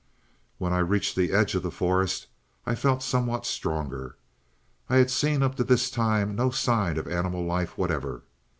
"When 0.57 0.73
I 0.73 0.79
reached 0.79 1.15
the 1.15 1.31
edge 1.31 1.53
of 1.53 1.61
the 1.61 1.69
forest 1.69 2.25
I 2.65 2.73
felt 2.73 3.03
somewhat 3.03 3.45
stronger. 3.45 4.17
I 4.89 4.95
had 4.95 5.11
seen 5.11 5.43
up 5.43 5.53
to 5.57 5.63
this 5.63 5.91
time 5.91 6.35
no 6.35 6.49
sign 6.49 6.97
of 6.97 7.07
animal 7.07 7.45
life 7.45 7.77
whatever. 7.77 8.23